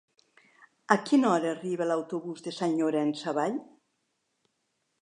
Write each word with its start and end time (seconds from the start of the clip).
A 0.95 0.95
quina 1.09 1.29
hora 1.33 1.51
arriba 1.57 1.87
l'autobús 1.91 2.43
de 2.49 2.55
Sant 2.61 2.75
Llorenç 2.81 3.23
Savall? 3.27 3.63